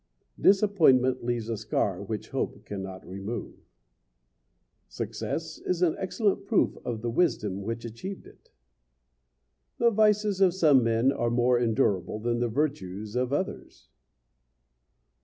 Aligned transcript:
Disappointment 0.39 1.23
leaves 1.23 1.47
a 1.47 1.55
scar 1.55 2.01
which 2.01 2.29
hope 2.29 2.65
cannot 2.65 3.07
remove. 3.07 3.53
Success 4.87 5.59
is 5.59 5.83
an 5.83 5.95
excellent 5.99 6.47
proof 6.47 6.75
of 6.83 7.03
the 7.03 7.09
wisdom 7.11 7.61
which 7.61 7.85
achieved 7.85 8.25
it. 8.25 8.49
The 9.77 9.91
vices 9.91 10.41
of 10.41 10.55
some 10.55 10.83
men 10.83 11.11
are 11.11 11.29
more 11.29 11.59
endurable 11.59 12.17
than 12.19 12.39
the 12.39 12.47
virtues 12.49 13.15
of 13.15 13.31
others. 13.31 13.89